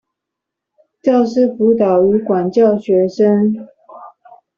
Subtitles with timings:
[1.03, 3.53] 教師輔導與管教學生